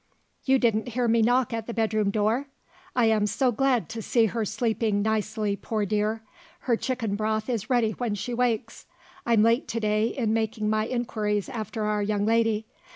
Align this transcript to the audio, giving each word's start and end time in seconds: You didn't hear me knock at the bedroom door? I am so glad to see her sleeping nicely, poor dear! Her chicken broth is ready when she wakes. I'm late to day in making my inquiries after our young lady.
You 0.45 0.57
didn't 0.57 0.87
hear 0.87 1.07
me 1.07 1.21
knock 1.21 1.53
at 1.53 1.67
the 1.67 1.75
bedroom 1.75 2.09
door? 2.09 2.47
I 2.95 3.05
am 3.05 3.27
so 3.27 3.51
glad 3.51 3.87
to 3.89 4.01
see 4.01 4.25
her 4.25 4.45
sleeping 4.45 5.03
nicely, 5.03 5.55
poor 5.55 5.85
dear! 5.85 6.23
Her 6.61 6.75
chicken 6.75 7.15
broth 7.15 7.47
is 7.47 7.69
ready 7.69 7.91
when 7.91 8.15
she 8.15 8.33
wakes. 8.33 8.87
I'm 9.27 9.43
late 9.43 9.67
to 9.67 9.79
day 9.79 10.07
in 10.07 10.33
making 10.33 10.71
my 10.71 10.87
inquiries 10.87 11.49
after 11.49 11.83
our 11.85 12.01
young 12.01 12.25
lady. 12.25 12.65